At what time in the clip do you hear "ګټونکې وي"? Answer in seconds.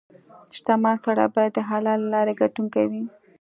2.41-3.03